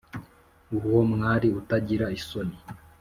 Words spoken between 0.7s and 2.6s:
uwo mwari utagira isoni